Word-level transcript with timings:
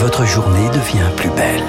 votre 0.00 0.24
journée 0.24 0.66
devient 0.70 1.10
plus 1.14 1.28
belle. 1.28 1.62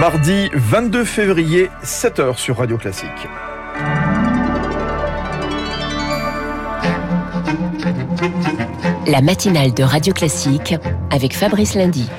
Mardi 0.00 0.50
22 0.52 1.04
février, 1.04 1.70
7h 1.84 2.36
sur 2.36 2.56
Radio 2.56 2.76
Classique. 2.76 3.28
La 9.06 9.20
matinale 9.20 9.72
de 9.74 9.84
Radio 9.84 10.12
Classique 10.12 10.74
avec 11.12 11.36
Fabrice 11.36 11.76
Lundy. 11.76 12.10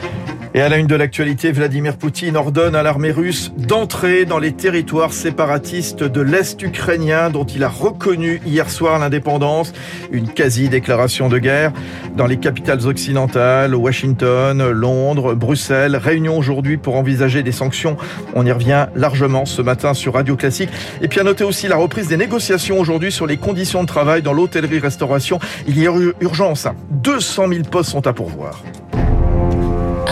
Et 0.56 0.62
à 0.62 0.70
la 0.70 0.78
une 0.78 0.86
de 0.86 0.96
l'actualité, 0.96 1.52
Vladimir 1.52 1.98
Poutine 1.98 2.38
ordonne 2.38 2.76
à 2.76 2.84
l'armée 2.84 3.10
russe 3.10 3.52
d'entrer 3.58 4.26
dans 4.26 4.38
les 4.38 4.52
territoires 4.52 5.12
séparatistes 5.12 6.04
de 6.04 6.22
l'Est 6.22 6.62
ukrainien 6.62 7.32
dont 7.32 7.44
il 7.44 7.64
a 7.64 7.70
reconnu 7.70 8.40
hier 8.46 8.70
soir 8.70 9.00
l'indépendance. 9.00 9.74
Une 10.12 10.28
quasi-déclaration 10.28 11.28
de 11.28 11.40
guerre 11.40 11.74
dans 12.16 12.28
les 12.28 12.38
capitales 12.38 12.86
occidentales, 12.86 13.74
Washington, 13.74 14.70
Londres, 14.70 15.34
Bruxelles. 15.34 15.96
Réunion 15.96 16.38
aujourd'hui 16.38 16.78
pour 16.78 16.98
envisager 16.98 17.42
des 17.42 17.52
sanctions. 17.52 17.98
On 18.36 18.46
y 18.46 18.52
revient 18.52 18.90
largement 18.96 19.46
ce 19.46 19.64
matin 19.64 19.96
sur 19.96 20.14
Radio 20.14 20.36
Classique. 20.36 20.70
Et 21.02 21.08
puis 21.08 21.20
à 21.20 21.24
noter 21.24 21.46
aussi 21.46 21.68
la 21.68 21.78
reprise 21.78 22.10
des 22.10 22.18
négociations 22.18 22.80
aujourd'hui 22.80 23.12
sur 23.12 23.26
les 23.26 23.38
conditions 23.38 23.82
de 23.82 23.88
travail 23.88 24.22
dans 24.22 24.34
l'hôtellerie-restauration. 24.34 25.40
Il 25.68 25.80
y 25.80 25.88
a 25.88 25.94
urgence. 26.22 26.68
200 26.92 27.48
000 27.48 27.62
postes 27.64 27.90
sont 27.90 28.06
à 28.06 28.14
pourvoir. 28.14 28.62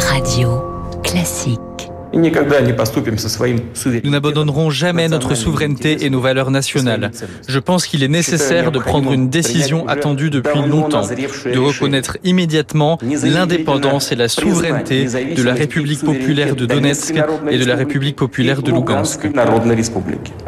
Radio 0.09 0.63
Classique. 1.03 1.90
Nous 2.13 4.09
n'abandonnerons 4.09 4.69
jamais 4.69 5.07
notre 5.07 5.33
souveraineté 5.35 6.05
et 6.05 6.09
nos 6.09 6.19
valeurs 6.19 6.51
nationales. 6.51 7.11
Je 7.47 7.59
pense 7.59 7.85
qu'il 7.85 8.03
est 8.03 8.09
nécessaire 8.09 8.71
de 8.71 8.79
prendre 8.79 9.13
une 9.13 9.29
décision 9.29 9.87
attendue 9.87 10.29
depuis 10.29 10.61
longtemps, 10.61 11.07
de 11.07 11.59
reconnaître 11.59 12.17
immédiatement 12.23 12.97
l'indépendance 13.23 14.11
et 14.11 14.15
la 14.15 14.27
souveraineté 14.27 15.05
de 15.05 15.43
la 15.43 15.53
République 15.53 16.03
populaire 16.03 16.55
de 16.55 16.65
Donetsk 16.65 17.15
et 17.49 17.57
de 17.57 17.65
la 17.65 17.75
République 17.75 18.15
populaire 18.17 18.61
de 18.61 18.71
Lugansk. 18.71 19.29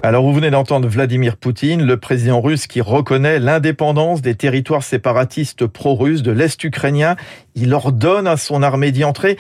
Alors 0.04 0.24
vous 0.24 0.34
venez 0.34 0.52
d'entendre 0.52 0.88
Vladimir 0.88 1.38
Poutine, 1.38 1.86
le 1.86 1.98
président 1.98 2.42
russe 2.42 2.68
qui 2.68 2.82
reconnaît 2.82 3.40
l'indépendance 3.40 4.22
des 4.22 4.36
territoires 4.36 4.84
séparatistes 4.84 5.66
pro-russes 5.66 6.24
de 6.24 6.32
l'Est 6.32 6.62
ukrainien. 6.64 7.16
Il 7.56 7.74
ordonne 7.74 8.28
à 8.28 8.36
son 8.36 8.64
armée 8.64 8.92
d'y 8.92 9.04
entrer 9.04 9.38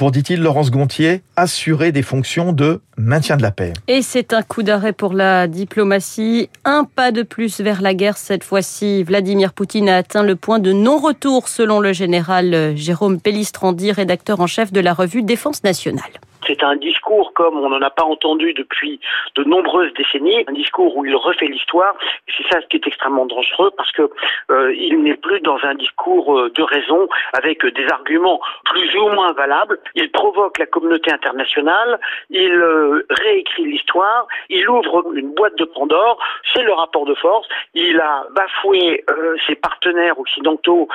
pour, 0.00 0.12
dit-il, 0.12 0.40
Laurence 0.40 0.70
Gontier, 0.70 1.20
assurer 1.36 1.92
des 1.92 2.00
fonctions 2.00 2.54
de 2.54 2.80
maintien 2.96 3.36
de 3.36 3.42
la 3.42 3.50
paix. 3.50 3.74
Et 3.86 4.00
c'est 4.00 4.32
un 4.32 4.40
coup 4.40 4.62
d'arrêt 4.62 4.94
pour 4.94 5.12
la 5.12 5.46
diplomatie. 5.46 6.48
Un 6.64 6.84
pas 6.84 7.12
de 7.12 7.22
plus 7.22 7.60
vers 7.60 7.82
la 7.82 7.92
guerre 7.92 8.16
cette 8.16 8.42
fois-ci. 8.42 9.02
Vladimir 9.02 9.52
Poutine 9.52 9.90
a 9.90 9.98
atteint 9.98 10.22
le 10.22 10.36
point 10.36 10.58
de 10.58 10.72
non-retour 10.72 11.48
selon 11.48 11.80
le 11.80 11.92
général 11.92 12.74
Jérôme 12.78 13.20
Pellistrandi, 13.20 13.92
rédacteur 13.92 14.40
en 14.40 14.46
chef 14.46 14.72
de 14.72 14.80
la 14.80 14.94
revue 14.94 15.20
Défense 15.20 15.62
nationale. 15.64 16.12
C'est 16.46 16.62
un 16.62 16.76
discours 16.76 17.32
comme 17.34 17.58
on 17.58 17.68
n'en 17.68 17.82
a 17.82 17.90
pas 17.90 18.04
entendu 18.04 18.54
depuis 18.54 19.00
de 19.36 19.44
nombreuses 19.44 19.92
décennies, 19.94 20.44
un 20.48 20.52
discours 20.52 20.96
où 20.96 21.04
il 21.04 21.14
refait 21.14 21.46
l'histoire. 21.46 21.94
C'est 22.26 22.46
ça 22.48 22.60
ce 22.60 22.66
qui 22.66 22.76
est 22.76 22.86
extrêmement 22.86 23.26
dangereux 23.26 23.70
parce 23.76 23.92
que 23.92 24.10
euh, 24.50 24.74
il 24.74 25.02
n'est 25.02 25.16
plus 25.16 25.40
dans 25.40 25.58
un 25.62 25.74
discours 25.74 26.38
euh, 26.38 26.50
de 26.50 26.62
raison 26.62 27.08
avec 27.32 27.64
des 27.64 27.86
arguments 27.88 28.40
plus 28.64 28.96
ou 28.96 29.08
moins 29.10 29.32
valables. 29.32 29.78
Il 29.94 30.10
provoque 30.10 30.58
la 30.58 30.66
communauté 30.66 31.12
internationale, 31.12 32.00
il 32.30 32.52
euh, 32.52 33.06
réécrit 33.10 33.64
l'histoire, 33.64 34.26
il 34.48 34.68
ouvre 34.68 35.12
une 35.14 35.34
boîte 35.34 35.56
de 35.56 35.64
Pandore. 35.64 36.18
C'est 36.54 36.62
le 36.62 36.72
rapport 36.72 37.04
de 37.06 37.14
force. 37.14 37.46
Il 37.74 38.00
a 38.00 38.26
bafoué 38.34 39.04
euh, 39.10 39.36
ses 39.46 39.54
partenaires 39.54 40.18
occidentaux 40.18 40.88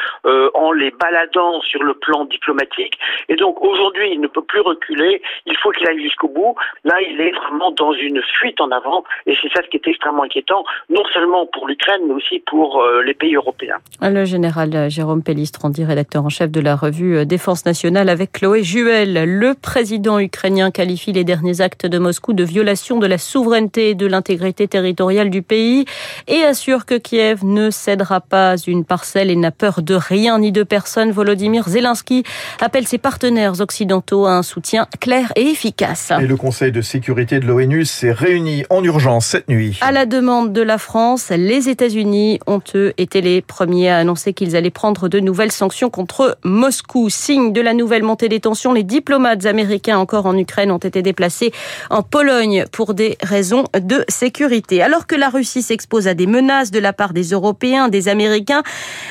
en 0.53 0.71
les 0.71 0.91
baladant 0.91 1.61
sur 1.61 1.83
le 1.83 1.93
plan 1.93 2.25
diplomatique. 2.25 2.97
Et 3.29 3.35
donc 3.35 3.61
aujourd'hui, 3.61 4.11
il 4.11 4.21
ne 4.21 4.27
peut 4.27 4.41
plus 4.41 4.61
reculer 4.61 5.21
il 5.45 5.55
faut 5.57 5.71
qu'il 5.71 5.87
aille 5.87 6.01
jusqu'au 6.01 6.27
bout. 6.27 6.55
Là, 6.83 6.95
il 7.01 7.19
est 7.21 7.31
vraiment 7.31 7.71
dans 7.71 7.93
une 7.93 8.21
fuite 8.39 8.59
en 8.61 8.71
avant, 8.71 9.03
et 9.25 9.35
c'est 9.41 9.49
ça 9.53 9.61
ce 9.63 9.69
qui 9.69 9.77
est 9.77 9.87
extrêmement 9.87 10.23
inquiétant, 10.23 10.63
non 10.89 11.03
seulement 11.13 11.45
pour 11.47 11.67
l'Ukraine, 11.67 12.01
mais 12.07 12.13
aussi 12.13 12.39
pour 12.39 12.81
euh, 12.81 13.01
les 13.03 13.13
pays 13.13 13.35
européens. 13.35 13.77
Le 14.01 14.25
général 14.25 14.89
Jérôme 14.89 15.23
Pellistrandi, 15.23 15.83
rédacteur 15.83 16.25
en 16.25 16.29
chef 16.29 16.51
de 16.51 16.61
la 16.61 16.75
revue 16.75 17.17
euh, 17.17 17.25
Défense 17.25 17.65
nationale, 17.65 18.09
avec 18.09 18.33
Chloé 18.33 18.63
Juel. 18.63 19.25
Le 19.25 19.53
président 19.53 20.19
ukrainien 20.19 20.71
qualifie 20.71 21.11
les 21.11 21.23
derniers 21.23 21.61
actes 21.61 21.85
de 21.85 21.97
Moscou 21.97 22.33
de 22.33 22.43
violation 22.43 22.99
de 22.99 23.07
la 23.07 23.17
souveraineté 23.17 23.89
et 23.89 23.95
de 23.95 24.07
l'intégrité 24.07 24.67
territoriale 24.67 25.29
du 25.29 25.41
pays 25.41 25.85
et 26.27 26.43
assure 26.43 26.85
que 26.85 26.95
Kiev 26.95 27.43
ne 27.43 27.69
cédera 27.69 28.21
pas 28.21 28.57
une 28.57 28.85
parcelle 28.85 29.29
et 29.29 29.35
n'a 29.35 29.51
peur 29.51 29.81
de 29.81 29.95
rien 29.95 30.39
ni 30.39 30.51
de 30.51 30.63
personne. 30.63 31.11
Volodymyr 31.11 31.67
Zelensky 31.67 32.23
appelle 32.61 32.87
ses 32.87 32.97
partenaires 32.97 33.59
occidentaux 33.61 34.25
à 34.25 34.31
un 34.31 34.43
soutien 34.43 34.87
clair 34.99 35.24
et 35.35 35.47
efficace. 35.49 36.11
Et 36.19 36.27
le 36.27 36.37
Conseil 36.37 36.71
de 36.71 36.81
sécurité 36.81 37.39
de 37.39 37.45
l'ONU 37.45 37.85
s'est 37.85 38.11
réuni 38.11 38.63
en 38.69 38.83
urgence 38.83 39.27
cette 39.27 39.47
nuit. 39.47 39.77
À 39.81 39.91
la 39.91 40.05
demande 40.05 40.53
de 40.53 40.61
la 40.61 40.77
France, 40.77 41.29
les 41.29 41.69
États-Unis 41.69 42.39
ont 42.47 42.61
eux 42.75 42.93
été 42.97 43.21
les 43.21 43.41
premiers 43.41 43.89
à 43.89 43.97
annoncer 43.97 44.33
qu'ils 44.33 44.55
allaient 44.55 44.69
prendre 44.69 45.07
de 45.07 45.19
nouvelles 45.19 45.51
sanctions 45.51 45.89
contre 45.89 46.37
Moscou. 46.43 47.09
Signe 47.09 47.53
de 47.53 47.61
la 47.61 47.73
nouvelle 47.73 48.03
montée 48.03 48.29
des 48.29 48.39
tensions, 48.39 48.73
les 48.73 48.83
diplomates 48.83 49.45
américains 49.45 49.97
encore 49.97 50.25
en 50.25 50.37
Ukraine 50.37 50.71
ont 50.71 50.77
été 50.77 51.01
déplacés 51.01 51.51
en 51.89 52.03
Pologne 52.03 52.65
pour 52.71 52.93
des 52.93 53.17
raisons 53.21 53.65
de 53.79 54.03
sécurité. 54.07 54.81
Alors 54.81 55.07
que 55.07 55.15
la 55.15 55.29
Russie 55.29 55.61
s'expose 55.61 56.07
à 56.07 56.13
des 56.13 56.27
menaces 56.27 56.71
de 56.71 56.79
la 56.79 56.93
part 56.93 57.13
des 57.13 57.29
Européens, 57.29 57.89
des 57.89 58.07
Américains, 58.07 58.63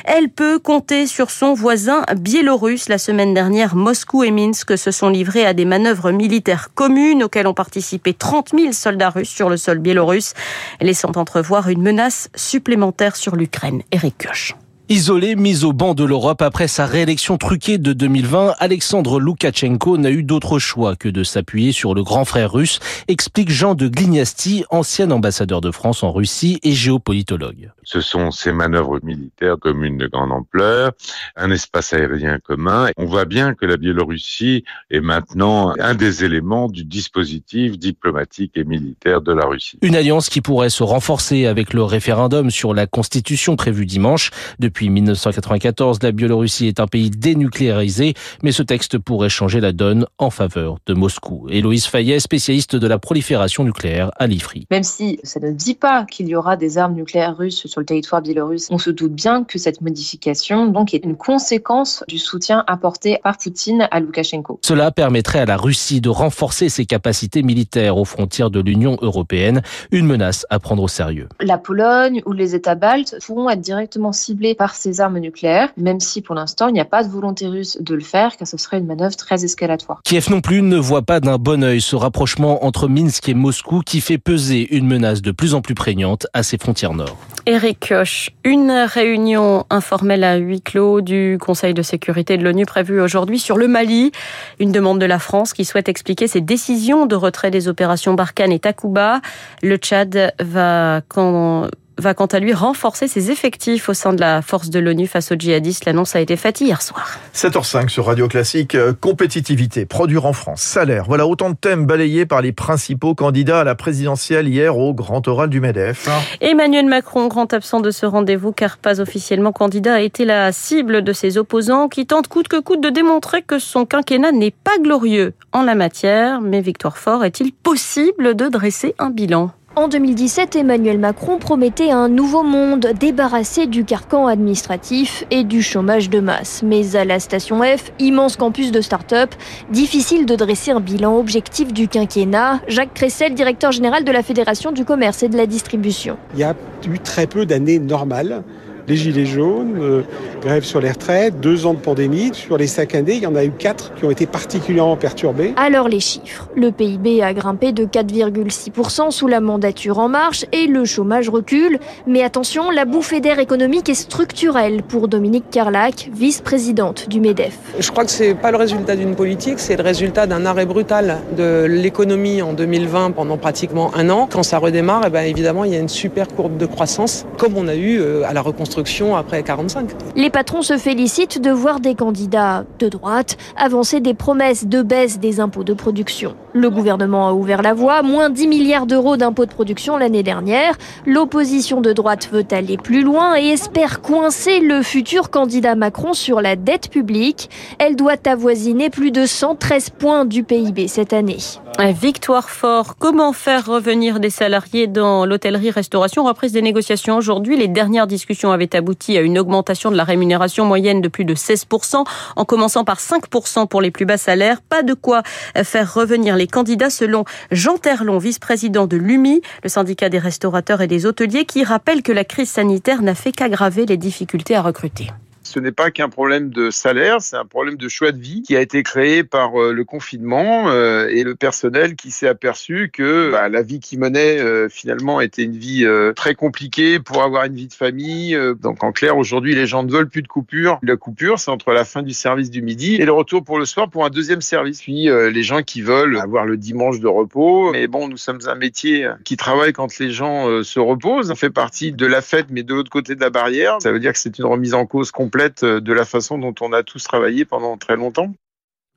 elle 0.04 0.28
peut 0.28 0.58
compter 0.58 1.06
sur 1.06 1.30
son 1.30 1.54
voisin 1.54 2.02
biélorusse. 2.16 2.88
La 2.88 2.98
semaine 2.98 3.34
dernière, 3.34 3.74
Moscou 3.74 4.24
et 4.24 4.30
Minsk 4.30 4.76
se 4.76 4.90
sont 4.90 5.08
livrés 5.08 5.46
à 5.46 5.54
des 5.54 5.64
manœuvres 5.64 6.03
militaires 6.12 6.70
communes 6.74 7.22
auxquelles 7.22 7.46
ont 7.46 7.54
participé 7.54 8.14
30 8.14 8.50
000 8.50 8.72
soldats 8.72 9.10
russes 9.10 9.30
sur 9.30 9.50
le 9.50 9.56
sol 9.56 9.78
biélorusse, 9.78 10.34
laissant 10.80 11.12
entrevoir 11.16 11.68
une 11.68 11.82
menace 11.82 12.28
supplémentaire 12.34 13.16
sur 13.16 13.36
l'Ukraine. 13.36 13.82
Eric 13.92 14.26
Koch. 14.26 14.54
Isolé, 14.90 15.34
mis 15.34 15.64
au 15.64 15.72
banc 15.72 15.94
de 15.94 16.04
l'Europe 16.04 16.42
après 16.42 16.68
sa 16.68 16.84
réélection 16.84 17.38
truquée 17.38 17.78
de 17.78 17.94
2020, 17.94 18.56
Alexandre 18.58 19.18
Loukachenko 19.18 19.96
n'a 19.96 20.10
eu 20.10 20.22
d'autre 20.22 20.58
choix 20.58 20.94
que 20.94 21.08
de 21.08 21.24
s'appuyer 21.24 21.72
sur 21.72 21.94
le 21.94 22.02
grand 22.02 22.26
frère 22.26 22.52
russe, 22.52 22.80
explique 23.08 23.48
Jean 23.48 23.74
de 23.74 23.88
Glignasti, 23.88 24.66
ancien 24.68 25.10
ambassadeur 25.10 25.62
de 25.62 25.70
France 25.70 26.02
en 26.02 26.12
Russie 26.12 26.60
et 26.62 26.72
géopolitologue. 26.72 27.70
Ce 27.82 28.02
sont 28.02 28.30
ces 28.30 28.52
manœuvres 28.52 29.00
militaires 29.02 29.56
communes 29.58 29.96
de 29.96 30.06
grande 30.06 30.32
ampleur, 30.32 30.92
un 31.34 31.50
espace 31.50 31.94
aérien 31.94 32.38
commun. 32.38 32.90
On 32.98 33.06
voit 33.06 33.24
bien 33.24 33.54
que 33.54 33.64
la 33.64 33.78
Biélorussie 33.78 34.64
est 34.90 35.00
maintenant 35.00 35.72
un 35.80 35.94
des 35.94 36.24
éléments 36.24 36.68
du 36.68 36.84
dispositif 36.84 37.78
diplomatique 37.78 38.52
et 38.56 38.64
militaire 38.64 39.22
de 39.22 39.32
la 39.32 39.46
Russie. 39.46 39.78
Une 39.80 39.96
alliance 39.96 40.28
qui 40.28 40.42
pourrait 40.42 40.68
se 40.68 40.82
renforcer 40.82 41.46
avec 41.46 41.72
le 41.72 41.82
référendum 41.82 42.50
sur 42.50 42.74
la 42.74 42.86
constitution 42.86 43.56
prévu 43.56 43.86
dimanche. 43.86 44.30
Depuis 44.58 44.73
1994, 44.82 45.98
la 46.02 46.12
Biélorussie 46.12 46.66
est 46.66 46.80
un 46.80 46.86
pays 46.86 47.10
dénucléarisé, 47.10 48.14
mais 48.42 48.52
ce 48.52 48.62
texte 48.62 48.98
pourrait 48.98 49.28
changer 49.28 49.60
la 49.60 49.72
donne 49.72 50.06
en 50.18 50.30
faveur 50.30 50.76
de 50.86 50.94
Moscou. 50.94 51.46
Héloïse 51.50 51.86
Fayet, 51.86 52.20
spécialiste 52.20 52.76
de 52.76 52.86
la 52.86 52.98
prolifération 52.98 53.64
nucléaire 53.64 54.10
à 54.18 54.26
l'IFRI. 54.26 54.66
Même 54.70 54.82
si 54.82 55.18
ça 55.22 55.40
ne 55.40 55.50
dit 55.50 55.74
pas 55.74 56.04
qu'il 56.04 56.28
y 56.28 56.36
aura 56.36 56.56
des 56.56 56.78
armes 56.78 56.94
nucléaires 56.94 57.36
russes 57.36 57.66
sur 57.66 57.80
le 57.80 57.86
territoire 57.86 58.22
biélorusse, 58.22 58.68
on 58.70 58.78
se 58.78 58.90
doute 58.90 59.12
bien 59.12 59.44
que 59.44 59.58
cette 59.58 59.80
modification 59.80 60.66
donc 60.66 60.94
est 60.94 61.04
une 61.04 61.16
conséquence 61.16 62.04
du 62.08 62.18
soutien 62.18 62.64
apporté 62.66 63.18
par 63.22 63.38
Poutine 63.38 63.88
à 63.90 64.00
Loukachenko. 64.00 64.60
Cela 64.62 64.90
permettrait 64.90 65.40
à 65.40 65.46
la 65.46 65.56
Russie 65.56 66.00
de 66.00 66.08
renforcer 66.08 66.68
ses 66.68 66.86
capacités 66.86 67.42
militaires 67.42 67.96
aux 67.96 68.04
frontières 68.04 68.50
de 68.50 68.60
l'Union 68.60 68.96
européenne, 69.02 69.62
une 69.90 70.06
menace 70.06 70.46
à 70.50 70.58
prendre 70.58 70.82
au 70.82 70.88
sérieux. 70.88 71.28
La 71.40 71.58
Pologne 71.58 72.22
ou 72.26 72.32
les 72.32 72.54
États 72.54 72.74
baltes 72.74 73.16
pourront 73.26 73.50
être 73.50 73.60
directement 73.60 74.12
ciblés 74.12 74.54
par 74.54 74.63
par 74.64 74.74
ces 74.74 75.02
armes 75.02 75.18
nucléaires, 75.18 75.68
même 75.76 76.00
si 76.00 76.22
pour 76.22 76.34
l'instant 76.34 76.68
il 76.68 76.72
n'y 76.72 76.80
a 76.80 76.86
pas 76.86 77.04
de 77.04 77.10
volonté 77.10 77.46
russe 77.48 77.76
de 77.82 77.94
le 77.94 78.00
faire, 78.00 78.38
car 78.38 78.48
ce 78.48 78.56
serait 78.56 78.78
une 78.78 78.86
manœuvre 78.86 79.14
très 79.14 79.44
escalatoire. 79.44 80.00
Kiev 80.04 80.30
non 80.30 80.40
plus 80.40 80.62
ne 80.62 80.78
voit 80.78 81.02
pas 81.02 81.20
d'un 81.20 81.36
bon 81.36 81.62
œil 81.62 81.82
ce 81.82 81.96
rapprochement 81.96 82.64
entre 82.64 82.88
Minsk 82.88 83.28
et 83.28 83.34
Moscou 83.34 83.82
qui 83.84 84.00
fait 84.00 84.16
peser 84.16 84.74
une 84.74 84.86
menace 84.86 85.20
de 85.20 85.32
plus 85.32 85.52
en 85.52 85.60
plus 85.60 85.74
prégnante 85.74 86.26
à 86.32 86.42
ses 86.42 86.56
frontières 86.56 86.94
nord. 86.94 87.18
Eric 87.44 87.88
Koch, 87.90 88.30
une 88.42 88.70
réunion 88.70 89.66
informelle 89.68 90.24
à 90.24 90.36
huis 90.36 90.62
clos 90.62 91.02
du 91.02 91.36
Conseil 91.38 91.74
de 91.74 91.82
sécurité 91.82 92.38
de 92.38 92.42
l'ONU 92.42 92.64
prévue 92.64 93.02
aujourd'hui 93.02 93.38
sur 93.38 93.58
le 93.58 93.68
Mali. 93.68 94.12
Une 94.60 94.72
demande 94.72 94.98
de 94.98 95.04
la 95.04 95.18
France 95.18 95.52
qui 95.52 95.66
souhaite 95.66 95.90
expliquer 95.90 96.26
ses 96.26 96.40
décisions 96.40 97.04
de 97.04 97.16
retrait 97.16 97.50
des 97.50 97.68
opérations 97.68 98.14
Barkhane 98.14 98.50
et 98.50 98.60
Takuba. 98.60 99.20
Le 99.62 99.76
Tchad 99.76 100.32
va 100.40 101.02
quand 101.06 101.68
va 101.98 102.14
quant 102.14 102.26
à 102.26 102.38
lui 102.38 102.52
renforcer 102.52 103.08
ses 103.08 103.30
effectifs 103.30 103.88
au 103.88 103.94
sein 103.94 104.12
de 104.12 104.20
la 104.20 104.42
force 104.42 104.70
de 104.70 104.78
l'ONU 104.78 105.06
face 105.06 105.32
aux 105.32 105.36
djihadistes. 105.36 105.84
L'annonce 105.84 106.16
a 106.16 106.20
été 106.20 106.36
faite 106.36 106.60
hier 106.60 106.82
soir. 106.82 107.18
7h05 107.34 107.88
sur 107.88 108.06
Radio 108.06 108.28
Classique, 108.28 108.74
euh, 108.74 108.92
compétitivité, 108.92 109.86
produire 109.86 110.26
en 110.26 110.32
France, 110.32 110.62
salaire. 110.62 111.04
Voilà 111.06 111.26
autant 111.26 111.50
de 111.50 111.56
thèmes 111.56 111.86
balayés 111.86 112.26
par 112.26 112.42
les 112.42 112.52
principaux 112.52 113.14
candidats 113.14 113.60
à 113.60 113.64
la 113.64 113.74
présidentielle 113.74 114.48
hier 114.48 114.76
au 114.76 114.94
grand 114.94 115.26
oral 115.28 115.50
du 115.50 115.60
MEDEF. 115.60 116.08
Emmanuel 116.40 116.86
Macron, 116.86 117.28
grand 117.28 117.52
absent 117.52 117.80
de 117.80 117.90
ce 117.90 118.06
rendez-vous 118.06 118.52
car 118.52 118.78
pas 118.78 119.00
officiellement 119.00 119.52
candidat, 119.52 119.94
a 119.94 120.00
été 120.00 120.24
la 120.24 120.52
cible 120.52 121.02
de 121.02 121.12
ses 121.12 121.38
opposants 121.38 121.88
qui 121.88 122.06
tentent 122.06 122.28
coûte 122.28 122.48
que 122.48 122.60
coûte 122.60 122.82
de 122.82 122.90
démontrer 122.90 123.42
que 123.42 123.58
son 123.58 123.86
quinquennat 123.86 124.32
n'est 124.32 124.50
pas 124.50 124.78
glorieux 124.80 125.34
en 125.52 125.62
la 125.62 125.74
matière. 125.74 126.40
Mais 126.40 126.60
Victoire 126.60 126.98
Fort, 126.98 127.24
est-il 127.24 127.52
possible 127.52 128.34
de 128.34 128.48
dresser 128.48 128.94
un 128.98 129.10
bilan? 129.10 129.50
En 129.76 129.88
2017, 129.88 130.54
Emmanuel 130.56 130.98
Macron 130.98 131.38
promettait 131.38 131.90
un 131.90 132.08
nouveau 132.08 132.44
monde 132.44 132.92
débarrassé 132.98 133.66
du 133.66 133.84
carcan 133.84 134.28
administratif 134.28 135.24
et 135.32 135.42
du 135.42 135.62
chômage 135.62 136.10
de 136.10 136.20
masse. 136.20 136.62
Mais 136.62 136.94
à 136.94 137.04
la 137.04 137.18
station 137.18 137.60
F, 137.62 137.90
immense 137.98 138.36
campus 138.36 138.70
de 138.70 138.80
start-up, 138.80 139.34
difficile 139.70 140.26
de 140.26 140.36
dresser 140.36 140.70
un 140.70 140.80
bilan 140.80 141.18
objectif 141.18 141.72
du 141.72 141.88
quinquennat. 141.88 142.60
Jacques 142.68 142.94
Cressel, 142.94 143.34
directeur 143.34 143.72
général 143.72 144.04
de 144.04 144.12
la 144.12 144.22
Fédération 144.22 144.70
du 144.70 144.84
commerce 144.84 145.24
et 145.24 145.28
de 145.28 145.36
la 145.36 145.46
distribution. 145.46 146.18
Il 146.34 146.40
y 146.40 146.44
a 146.44 146.54
eu 146.88 146.98
très 147.00 147.26
peu 147.26 147.44
d'années 147.44 147.80
normales 147.80 148.44
les 148.88 148.96
gilets 148.96 149.26
jaunes, 149.26 149.76
euh, 149.80 150.02
grève 150.42 150.64
sur 150.64 150.80
les 150.80 150.90
retraites, 150.90 151.40
deux 151.40 151.66
ans 151.66 151.74
de 151.74 151.78
pandémie. 151.78 152.30
Sur 152.34 152.58
les 152.58 152.66
cinq 152.66 152.94
années, 152.94 153.14
il 153.14 153.22
y 153.22 153.26
en 153.26 153.34
a 153.34 153.44
eu 153.44 153.50
quatre 153.50 153.94
qui 153.94 154.04
ont 154.04 154.10
été 154.10 154.26
particulièrement 154.26 154.96
perturbés. 154.96 155.54
Alors 155.56 155.88
les 155.88 156.00
chiffres. 156.00 156.48
Le 156.56 156.70
PIB 156.70 157.22
a 157.22 157.32
grimpé 157.32 157.72
de 157.72 157.84
4,6% 157.84 159.10
sous 159.10 159.26
la 159.26 159.40
mandature 159.40 159.98
en 159.98 160.08
marche 160.08 160.44
et 160.52 160.66
le 160.66 160.84
chômage 160.84 161.28
recule. 161.28 161.78
Mais 162.06 162.22
attention, 162.22 162.70
la 162.70 162.84
bouffée 162.84 163.20
d'air 163.20 163.38
économique 163.38 163.88
est 163.88 163.94
structurelle 163.94 164.82
pour 164.82 165.08
Dominique 165.08 165.48
Carlac, 165.50 166.10
vice-présidente 166.12 167.08
du 167.08 167.20
MEDEF. 167.20 167.56
Je 167.78 167.90
crois 167.90 168.04
que 168.04 168.10
c'est 168.10 168.34
pas 168.34 168.50
le 168.50 168.56
résultat 168.56 168.96
d'une 168.96 169.14
politique, 169.14 169.58
c'est 169.58 169.76
le 169.76 169.82
résultat 169.82 170.26
d'un 170.26 170.44
arrêt 170.44 170.66
brutal 170.66 171.20
de 171.36 171.64
l'économie 171.64 172.42
en 172.42 172.52
2020 172.52 173.12
pendant 173.12 173.36
pratiquement 173.36 173.94
un 173.94 174.10
an. 174.10 174.28
Quand 174.30 174.42
ça 174.42 174.58
redémarre, 174.58 175.04
eh 175.06 175.10
ben, 175.10 175.22
évidemment, 175.22 175.64
il 175.64 175.72
y 175.72 175.76
a 175.76 175.80
une 175.80 175.88
super 175.88 176.28
courbe 176.28 176.56
de 176.56 176.66
croissance, 176.66 177.24
comme 177.38 177.56
on 177.56 177.68
a 177.68 177.74
eu 177.74 178.00
euh, 178.00 178.24
à 178.26 178.32
la 178.32 178.42
reconstruction 178.42 178.73
après 179.16 179.42
45. 179.42 179.90
Les 180.16 180.30
patrons 180.30 180.62
se 180.62 180.76
félicitent 180.78 181.40
de 181.40 181.50
voir 181.50 181.80
des 181.80 181.94
candidats 181.94 182.64
de 182.78 182.88
droite 182.88 183.36
avancer 183.56 184.00
des 184.00 184.14
promesses 184.14 184.66
de 184.66 184.82
baisse 184.82 185.18
des 185.18 185.40
impôts 185.40 185.64
de 185.64 185.74
production. 185.74 186.34
Le 186.52 186.70
gouvernement 186.70 187.28
a 187.28 187.32
ouvert 187.32 187.62
la 187.62 187.74
voie, 187.74 188.02
moins 188.02 188.30
10 188.30 188.46
milliards 188.48 188.86
d'euros 188.86 189.16
d'impôts 189.16 189.46
de 189.46 189.52
production 189.52 189.96
l'année 189.96 190.22
dernière. 190.22 190.76
L'opposition 191.06 191.80
de 191.80 191.92
droite 191.92 192.28
veut 192.32 192.46
aller 192.50 192.76
plus 192.76 193.02
loin 193.02 193.36
et 193.36 193.48
espère 193.48 194.02
coincer 194.02 194.60
le 194.60 194.82
futur 194.82 195.30
candidat 195.30 195.74
Macron 195.74 196.12
sur 196.12 196.40
la 196.40 196.56
dette 196.56 196.90
publique. 196.90 197.50
Elle 197.78 197.96
doit 197.96 198.14
avoisiner 198.26 198.90
plus 198.90 199.10
de 199.10 199.26
113 199.26 199.90
points 199.90 200.24
du 200.24 200.44
PIB 200.44 200.88
cette 200.88 201.12
année. 201.12 201.38
Victoire 201.80 202.50
fort. 202.50 202.94
Comment 202.98 203.32
faire 203.32 203.66
revenir 203.66 204.20
des 204.20 204.30
salariés 204.30 204.86
dans 204.86 205.26
l'hôtellerie-restauration? 205.26 206.22
Reprise 206.22 206.52
des 206.52 206.62
négociations 206.62 207.16
aujourd'hui. 207.16 207.56
Les 207.56 207.66
dernières 207.66 208.06
discussions 208.06 208.52
avaient 208.64 208.76
abouti 208.76 209.16
à 209.18 209.20
une 209.20 209.38
augmentation 209.38 209.90
de 209.90 209.96
la 209.96 210.04
rémunération 210.04 210.64
moyenne 210.64 211.00
de 211.00 211.08
plus 211.08 211.24
de 211.24 211.34
16%, 211.34 212.04
en 212.36 212.44
commençant 212.44 212.84
par 212.84 212.98
5% 212.98 213.68
pour 213.68 213.80
les 213.80 213.90
plus 213.90 214.06
bas 214.06 214.16
salaires. 214.16 214.62
Pas 214.62 214.82
de 214.82 214.94
quoi 214.94 215.22
faire 215.62 215.92
revenir 215.92 216.36
les 216.36 216.46
candidats 216.46 216.90
selon 216.90 217.24
Jean 217.50 217.76
Terlon, 217.76 218.18
vice-président 218.18 218.86
de 218.86 218.96
l'UMI, 218.96 219.42
le 219.62 219.68
syndicat 219.68 220.08
des 220.08 220.18
restaurateurs 220.18 220.80
et 220.80 220.86
des 220.86 221.06
hôteliers, 221.06 221.44
qui 221.44 221.64
rappelle 221.64 222.02
que 222.02 222.12
la 222.12 222.24
crise 222.24 222.50
sanitaire 222.50 223.02
n'a 223.02 223.14
fait 223.14 223.32
qu'aggraver 223.32 223.86
les 223.86 223.96
difficultés 223.96 224.56
à 224.56 224.62
recruter 224.62 225.08
ce 225.54 225.60
n'est 225.60 225.70
pas 225.70 225.92
qu'un 225.92 226.08
problème 226.08 226.50
de 226.50 226.70
salaire, 226.70 227.18
c'est 227.20 227.36
un 227.36 227.44
problème 227.44 227.76
de 227.76 227.88
choix 227.88 228.10
de 228.10 228.18
vie 228.18 228.42
qui 228.42 228.56
a 228.56 228.60
été 228.60 228.82
créé 228.82 229.22
par 229.22 229.54
euh, 229.54 229.72
le 229.72 229.84
confinement 229.84 230.68
euh, 230.68 231.06
et 231.06 231.22
le 231.22 231.36
personnel 231.36 231.94
qui 231.94 232.10
s'est 232.10 232.26
aperçu 232.26 232.90
que 232.92 233.30
bah, 233.30 233.48
la 233.48 233.62
vie 233.62 233.78
qu'il 233.78 234.00
menait 234.00 234.40
euh, 234.40 234.68
finalement 234.68 235.20
était 235.20 235.44
une 235.44 235.56
vie 235.56 235.86
très 236.16 236.34
compliquée 236.34 236.98
pour 236.98 237.22
avoir 237.22 237.44
une 237.44 237.54
vie 237.54 237.68
de 237.68 237.74
famille. 237.74 238.36
Donc 238.60 238.82
en 238.82 238.90
clair, 238.90 239.16
aujourd'hui, 239.16 239.54
les 239.54 239.66
gens 239.66 239.84
ne 239.84 239.92
veulent 239.92 240.08
plus 240.08 240.22
de 240.22 240.28
coupure. 240.28 240.80
La 240.82 240.96
coupure, 240.96 241.38
c'est 241.38 241.50
entre 241.50 241.70
la 241.70 241.84
fin 241.84 242.02
du 242.02 242.12
service 242.12 242.50
du 242.50 242.62
midi 242.62 242.96
et 242.96 243.04
le 243.04 243.12
retour 243.12 243.44
pour 243.44 243.58
le 243.58 243.64
soir 243.64 243.88
pour 243.88 244.04
un 244.04 244.10
deuxième 244.10 244.40
service. 244.40 244.80
Puis 244.80 245.04
les 245.04 245.42
gens 245.42 245.62
qui 245.62 245.82
veulent 245.82 246.16
avoir 246.18 246.46
le 246.46 246.56
dimanche 246.56 247.00
de 247.00 247.06
repos. 247.06 247.70
Mais 247.72 247.86
bon, 247.86 248.08
nous 248.08 248.16
sommes 248.16 248.40
un 248.46 248.54
métier 248.54 249.08
qui 249.24 249.36
travaille 249.36 249.72
quand 249.72 249.98
les 249.98 250.10
gens 250.10 250.62
se 250.62 250.80
reposent. 250.80 251.30
On 251.30 251.36
fait 251.36 251.50
partie 251.50 251.92
de 251.92 252.06
la 252.06 252.22
fête, 252.22 252.46
mais 252.50 252.62
de 252.62 252.74
l'autre 252.74 252.90
côté 252.90 253.14
de 253.14 253.20
la 253.20 253.30
barrière. 253.30 253.76
Ça 253.80 253.92
veut 253.92 254.00
dire 254.00 254.12
que 254.12 254.18
c'est 254.18 254.38
une 254.38 254.46
remise 254.46 254.74
en 254.74 254.86
cause 254.86 255.10
complète 255.10 255.43
de 255.48 255.92
la 255.92 256.04
façon 256.04 256.38
dont 256.38 256.54
on 256.60 256.72
a 256.72 256.82
tous 256.82 257.02
travaillé 257.04 257.44
pendant 257.44 257.76
très 257.76 257.96
longtemps. 257.96 258.34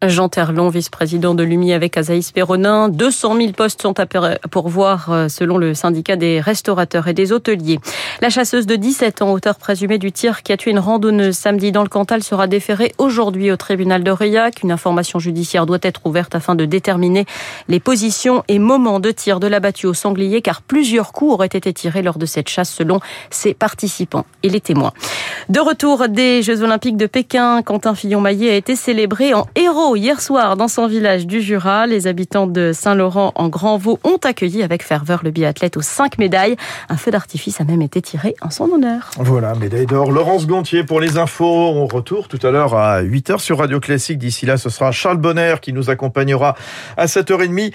Jean 0.06 0.30
Terlon, 0.30 0.70
vice-président 0.70 1.34
de 1.34 1.42
l'UMI 1.42 1.74
avec 1.74 1.98
Azaïs 1.98 2.32
Perronin. 2.32 2.88
200 2.88 3.36
000 3.36 3.52
postes 3.54 3.82
sont 3.82 4.00
à 4.00 4.06
pourvoir 4.06 5.12
euh, 5.12 5.28
selon 5.28 5.58
le 5.58 5.74
syndicat 5.74 6.16
des 6.16 6.40
restaurateurs 6.40 7.08
et 7.08 7.16
des 7.16 7.32
hôteliers. 7.32 7.80
La 8.22 8.30
chasseuse 8.30 8.68
de 8.68 8.76
17 8.76 9.24
ans, 9.24 9.32
auteur 9.32 9.56
présumé 9.56 9.98
du 9.98 10.12
tir 10.12 10.44
qui 10.44 10.54
a 10.54 10.58
tué 10.58 10.70
une 10.70 10.78
randonneuse 10.78 11.36
samedi 11.36 11.72
dans 11.72 11.82
le 11.82 11.90
Cantal, 11.90 12.22
sera 12.22 12.46
déférée 12.46 12.94
aujourd'hui 13.00 13.52
au 13.52 13.58
tribunal 13.58 14.04
de 14.04 14.12
Riac. 14.12 14.62
Une 14.62 14.72
information 14.72 15.18
judiciaire 15.18 15.66
doit 15.66 15.80
être 15.82 16.02
ouverte 16.06 16.36
afin 16.36 16.54
de 16.54 16.66
déterminer 16.66 17.26
les 17.68 17.80
positions 17.80 18.44
et 18.48 18.60
moments 18.60 19.00
de 19.00 19.10
tir 19.10 19.40
de 19.40 19.48
l'abattu 19.48 19.88
au 19.88 19.96
sanglier 19.96 20.44
car 20.44 20.62
plusieurs 20.62 21.12
coups 21.12 21.34
auraient 21.34 21.48
été 21.48 21.74
tirés 21.74 22.04
lors 22.04 22.20
de 22.20 22.28
cette 22.28 22.50
chasse 22.50 22.70
selon 22.70 23.00
ses 23.32 23.56
participants 23.56 24.26
et 24.44 24.50
les 24.50 24.62
témoins. 24.62 24.94
De 25.50 25.60
retour 25.60 26.08
des 26.08 26.44
Jeux 26.44 26.62
Olympiques 26.62 26.98
de 26.98 27.08
Pékin, 27.08 27.64
Quentin 27.64 27.96
Fillon-Maillet 27.96 28.52
a 28.52 28.56
été 28.56 28.76
célébré 28.76 29.34
en 29.34 29.48
héros 29.56 29.87
hier 29.96 30.22
soir 30.22 30.58
dans 30.58 30.68
son 30.68 30.88
village 30.88 31.28
du 31.28 31.42
Jura. 31.42 31.88
Les 31.88 32.08
habitants 32.08 32.48
de 32.48 32.72
Saint-Laurent 32.74 33.32
en 33.36 33.48
Grand 33.50 33.78
Vaux 33.78 34.00
ont 34.04 34.18
accueilli 34.24 34.64
avec 34.64 34.84
ferveur 34.84 35.22
le 35.24 35.32
biathlète 35.32 35.78
aux 35.78 35.82
cinq 35.82 36.18
médailles. 36.18 36.56
Un 36.90 36.98
feu 36.98 37.12
d'artifice 37.12 37.62
a 37.62 37.64
même 37.64 37.82
été 37.82 38.02
tiré 38.02 38.36
en 38.42 38.50
son 38.50 38.70
honneur. 38.72 39.12
Voilà, 39.18 39.56
médaille 39.56 39.86
d'or. 39.86 40.12
Laurence 40.12 40.48
Gontier 40.48 40.84
pour 40.84 41.00
les 41.00 41.18
infos. 41.18 41.46
On 41.46 41.88
retourne 41.88 42.28
tout 42.28 42.40
à 42.46 42.52
l'heure 42.52 42.74
à 42.76 43.02
8h 43.02 43.40
sur 43.40 43.60
Radio 43.60 43.80
Classique. 43.80 44.18
D'ici 44.18 44.46
là, 44.46 44.58
ce 44.58 44.70
sera 44.70 44.92
Charles 44.92 45.18
Bonner 45.18 45.56
qui 45.62 45.74
nous 45.74 45.90
accompagnera 45.90 46.56
à 46.98 47.06
7h30. 47.06 47.74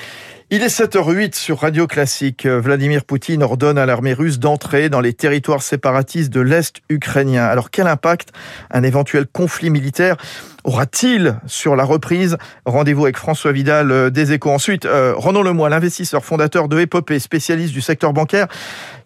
Il 0.54 0.62
est 0.62 0.66
7h08 0.66 1.34
sur 1.34 1.60
Radio 1.60 1.86
Classique. 1.86 2.44
Vladimir 2.44 3.06
Poutine 3.06 3.42
ordonne 3.42 3.78
à 3.78 3.86
l'armée 3.86 4.12
russe 4.12 4.38
d'entrer 4.38 4.90
dans 4.90 5.00
les 5.00 5.14
territoires 5.14 5.62
séparatistes 5.62 6.30
de 6.30 6.42
l'Est 6.42 6.82
ukrainien. 6.90 7.46
Alors 7.46 7.70
quel 7.70 7.86
impact 7.86 8.32
un 8.70 8.82
éventuel 8.82 9.26
conflit 9.26 9.70
militaire 9.70 10.18
aura-t-il 10.64 11.38
sur 11.46 11.74
la 11.74 11.84
reprise? 11.84 12.36
Rendez-vous 12.66 13.04
avec 13.04 13.16
François 13.16 13.52
Vidal 13.52 13.90
euh, 13.90 14.10
des 14.10 14.32
Échos. 14.32 14.50
Ensuite, 14.50 14.84
euh, 14.84 15.14
Renaud 15.16 15.42
Lemoy, 15.42 15.70
l'investisseur 15.70 16.22
fondateur 16.22 16.68
de 16.68 16.80
Epopée, 16.80 17.18
spécialiste 17.18 17.72
du 17.72 17.80
secteur 17.80 18.12
bancaire. 18.12 18.46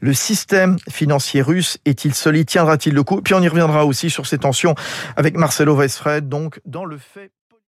Le 0.00 0.14
système 0.14 0.75
financier 0.90 1.43
russe 1.43 1.78
est-il 1.84 2.12
solide? 2.12 2.48
Tiendra-t-il 2.48 2.93
le 2.93 3.04
coup? 3.04 3.22
Puis 3.22 3.34
on 3.34 3.40
y 3.40 3.46
reviendra 3.46 3.87
aussi 3.87 4.10
sur 4.10 4.26
ces 4.26 4.38
tensions 4.38 4.75
avec 5.14 5.37
Marcelo 5.37 5.76
Weisfred, 5.76 6.28
donc 6.28 6.60
dans 6.64 6.84
le 6.84 6.98
fait 6.98 7.31